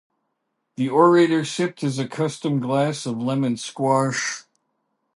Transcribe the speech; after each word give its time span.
The 0.77 0.89
orator 0.89 1.45
sipped 1.45 1.81
his 1.81 1.99
accustomed 1.99 2.63
glass 2.63 3.05
of 3.05 3.19
lemon-squash. 3.21 4.45